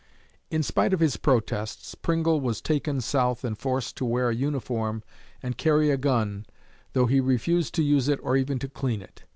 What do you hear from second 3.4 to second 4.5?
and forced to wear a